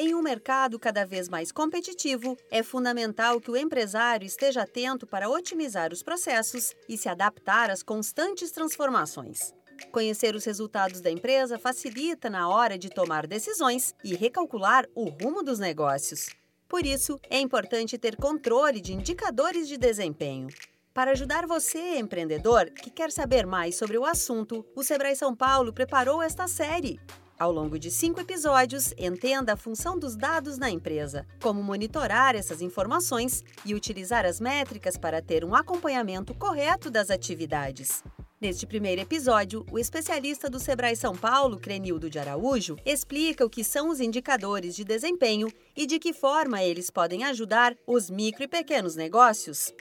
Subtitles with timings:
[0.00, 5.28] Em um mercado cada vez mais competitivo, é fundamental que o empresário esteja atento para
[5.28, 9.52] otimizar os processos e se adaptar às constantes transformações.
[9.90, 15.42] Conhecer os resultados da empresa facilita na hora de tomar decisões e recalcular o rumo
[15.42, 16.28] dos negócios.
[16.68, 20.46] Por isso, é importante ter controle de indicadores de desempenho.
[20.94, 25.72] Para ajudar você, empreendedor, que quer saber mais sobre o assunto, o Sebrae São Paulo
[25.72, 27.00] preparou esta série.
[27.38, 32.60] Ao longo de cinco episódios, entenda a função dos dados na empresa, como monitorar essas
[32.60, 38.02] informações e utilizar as métricas para ter um acompanhamento correto das atividades.
[38.40, 43.62] Neste primeiro episódio, o especialista do Sebrae São Paulo, Crenildo de Araújo, explica o que
[43.62, 45.46] são os indicadores de desempenho
[45.76, 49.72] e de que forma eles podem ajudar os micro e pequenos negócios.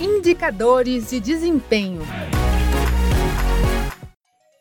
[0.00, 2.02] Indicadores de desempenho.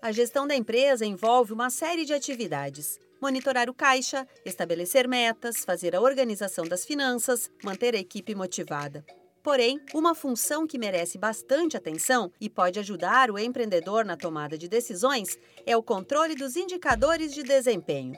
[0.00, 3.00] A gestão da empresa envolve uma série de atividades.
[3.20, 9.04] Monitorar o caixa, estabelecer metas, fazer a organização das finanças, manter a equipe motivada.
[9.42, 14.68] Porém, uma função que merece bastante atenção e pode ajudar o empreendedor na tomada de
[14.68, 18.14] decisões é o controle dos indicadores de desempenho.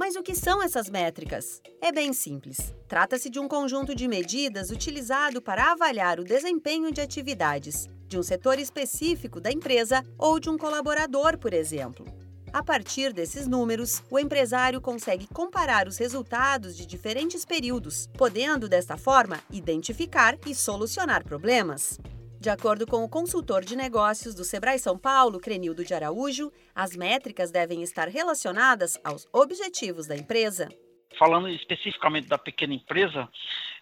[0.00, 1.60] Mas o que são essas métricas?
[1.78, 2.74] É bem simples.
[2.88, 8.22] Trata-se de um conjunto de medidas utilizado para avaliar o desempenho de atividades de um
[8.22, 12.06] setor específico da empresa ou de um colaborador, por exemplo.
[12.50, 18.96] A partir desses números, o empresário consegue comparar os resultados de diferentes períodos, podendo, desta
[18.96, 22.00] forma, identificar e solucionar problemas.
[22.40, 26.96] De acordo com o consultor de negócios do Sebrae São Paulo, Crenildo de Araújo, as
[26.96, 30.70] métricas devem estar relacionadas aos objetivos da empresa.
[31.18, 33.28] Falando especificamente da pequena empresa,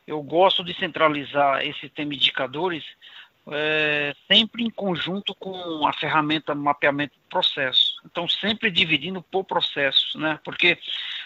[0.04, 2.82] eu gosto de centralizar esse tema de indicadores
[3.52, 8.00] é, sempre em conjunto com a ferramenta mapeamento do processo.
[8.06, 10.38] Então, sempre dividindo por processo, né?
[10.44, 10.78] Porque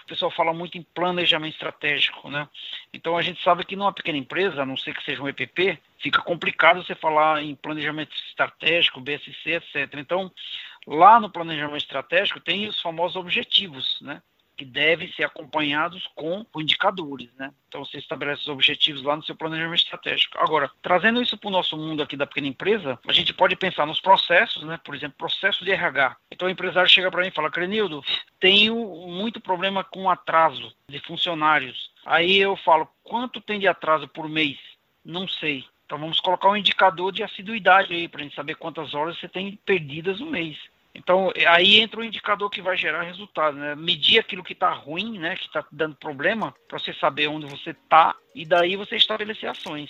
[0.03, 2.49] o pessoal fala muito em planejamento estratégico, né?
[2.93, 5.79] Então, a gente sabe que numa pequena empresa, a não ser que seja um EPP,
[5.99, 9.95] fica complicado você falar em planejamento estratégico, BSC, etc.
[9.95, 10.31] Então,
[10.87, 14.23] lá no planejamento estratégico tem os famosos objetivos, né?
[14.57, 17.53] que devem ser acompanhados com indicadores, né?
[17.69, 20.39] Então você estabelece os objetivos lá no seu planejamento estratégico.
[20.39, 23.87] Agora, trazendo isso para o nosso mundo aqui da pequena empresa, a gente pode pensar
[23.87, 24.79] nos processos, né?
[24.85, 26.17] Por exemplo, processo de RH.
[26.31, 28.05] Então o empresário chega para mim e fala, Crenildo,
[28.43, 28.75] tenho
[29.07, 31.93] muito problema com atraso de funcionários.
[32.05, 34.59] Aí eu falo, quanto tem de atraso por mês?
[35.05, 35.65] Não sei.
[35.87, 39.29] Então vamos colocar um indicador de assiduidade aí para a gente saber quantas horas você
[39.29, 40.59] tem perdidas no mês.
[40.93, 43.75] Então, aí entra o indicador que vai gerar resultado, né?
[43.77, 45.37] Medir aquilo que está ruim, né?
[45.37, 49.89] Que está dando problema, para você saber onde você está e daí você estabelecer ações.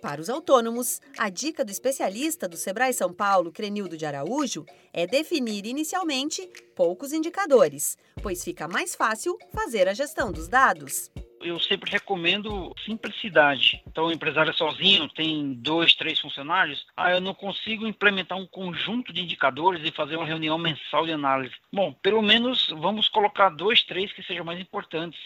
[0.00, 5.06] Para os autônomos, a dica do especialista do Sebrae São Paulo, Crenildo de Araújo, é
[5.06, 11.90] definir inicialmente poucos indicadores, pois fica mais fácil fazer a gestão dos dados eu sempre
[11.90, 13.82] recomendo simplicidade.
[13.86, 19.12] Então, o empresário sozinho tem dois, três funcionários, ah, eu não consigo implementar um conjunto
[19.12, 21.54] de indicadores e fazer uma reunião mensal de análise.
[21.72, 25.18] Bom, pelo menos vamos colocar dois, três que sejam mais importantes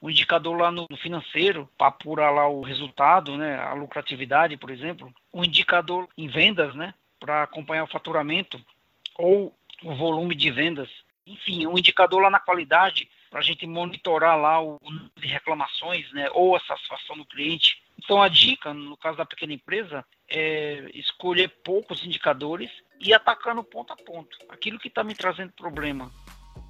[0.00, 5.12] um indicador lá no, financeiro para apurar lá o resultado, né, a lucratividade, por exemplo,
[5.32, 8.60] um indicador em vendas, né, para acompanhar o faturamento
[9.16, 10.88] ou o volume de vendas,
[11.26, 16.10] enfim, um indicador lá na qualidade para a gente monitorar lá o número de reclamações,
[16.12, 17.82] né, ou a satisfação do cliente.
[17.98, 22.70] Então a dica, no caso da pequena empresa, é escolher poucos indicadores
[23.00, 26.10] e atacar no ponto a ponto, aquilo que está me trazendo problema.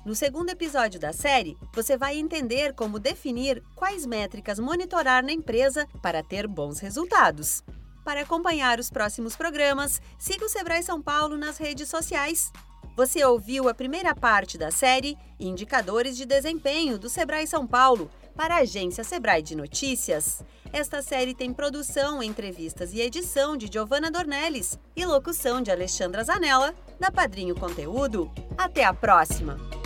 [0.04, 5.86] No segundo episódio da série, você vai entender como definir quais métricas monitorar na empresa
[6.00, 7.62] para ter bons resultados.
[8.04, 12.50] Para acompanhar os próximos programas, siga o Sebrae São Paulo nas redes sociais.
[12.96, 18.56] Você ouviu a primeira parte da série Indicadores de Desempenho do Sebrae São Paulo para
[18.56, 20.42] a agência Sebrae de Notícias.
[20.72, 26.74] Esta série tem produção, entrevistas e edição de Giovanna Dornelles e locução de Alexandra Zanella,
[26.98, 28.30] da Padrinho Conteúdo.
[28.56, 29.77] Até a próxima!